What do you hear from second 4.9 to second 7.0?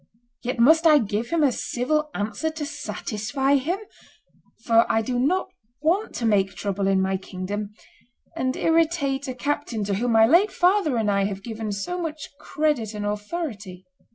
I do not want to make trouble